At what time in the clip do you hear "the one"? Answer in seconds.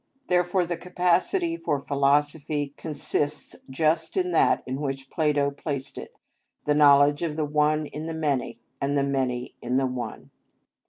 7.35-7.85, 9.75-10.31